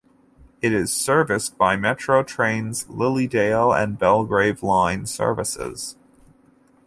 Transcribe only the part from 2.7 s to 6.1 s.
Lilydale and Belgrave line services.